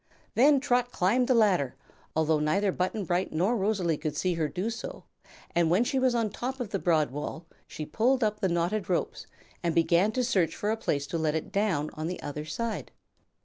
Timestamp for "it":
11.35-11.51